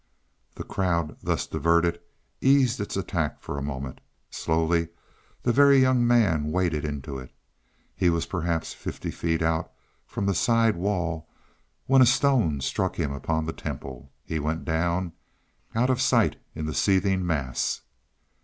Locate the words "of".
15.91-16.01